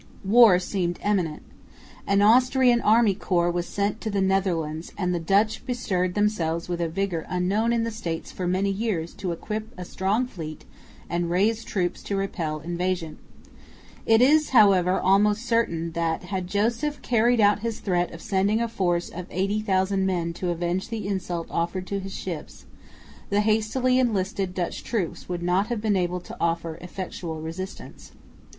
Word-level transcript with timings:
War 0.25 0.57
seemed 0.57 0.97
imminent. 1.05 1.43
An 2.07 2.23
Austrian 2.23 2.81
army 2.81 3.13
corps 3.13 3.51
was 3.51 3.67
sent 3.67 4.01
to 4.01 4.09
the 4.09 4.19
Netherlands; 4.19 4.91
and 4.97 5.13
the 5.13 5.19
Dutch 5.19 5.63
bestirred 5.63 6.15
themselves 6.15 6.67
with 6.67 6.81
a 6.81 6.89
vigour 6.89 7.23
unknown 7.29 7.71
in 7.71 7.83
the 7.83 7.91
States 7.91 8.31
for 8.31 8.47
many 8.47 8.71
years 8.71 9.13
to 9.13 9.31
equip 9.31 9.71
a 9.77 9.85
strong 9.85 10.25
fleet 10.25 10.65
and 11.07 11.29
raise 11.29 11.63
troops 11.63 12.01
to 12.01 12.15
repel 12.15 12.61
invasion. 12.61 13.19
It 14.07 14.23
is, 14.23 14.49
however, 14.49 14.99
almost 14.99 15.45
certain 15.45 15.91
that, 15.91 16.23
had 16.23 16.47
Joseph 16.47 17.03
carried 17.03 17.39
out 17.39 17.59
his 17.59 17.79
threat 17.79 18.11
of 18.11 18.23
sending 18.23 18.59
a 18.59 18.67
force 18.67 19.09
of 19.11 19.27
80,000 19.29 20.03
men 20.03 20.33
to 20.33 20.49
avenge 20.49 20.89
the 20.89 21.07
insult 21.07 21.45
offered 21.51 21.85
to 21.85 21.99
his 21.99 22.15
ships, 22.15 22.65
the 23.29 23.41
hastily 23.41 23.99
enlisted 23.99 24.55
Dutch 24.55 24.83
troops 24.83 25.29
would 25.29 25.43
not 25.43 25.67
have 25.67 25.79
been 25.79 25.95
able 25.95 26.21
to 26.21 26.35
offer 26.41 26.79
effectual 26.81 27.39
resistance. 27.39 28.13